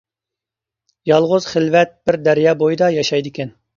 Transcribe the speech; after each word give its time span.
يالغۇز 1.11 1.47
خىلۋەت 1.51 1.93
بىر 2.09 2.17
دەريا 2.29 2.55
بويىدا 2.63 2.89
ياشايدىكەن. 2.99 3.59